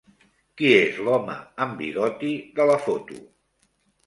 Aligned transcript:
Qui 0.61 0.71
és 0.77 0.97
l'home 1.07 1.35
amb 1.67 1.77
bigoti 1.83 2.33
de 2.61 2.67
la 2.71 2.79
foto? 2.89 3.21